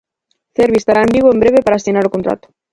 Cervi 0.55 0.77
estará 0.79 1.01
en 1.03 1.13
Vigo 1.15 1.31
en 1.31 1.39
breve 1.41 1.61
para 1.63 1.75
asinar 1.79 2.03
o 2.07 2.13
contrato. 2.15 2.47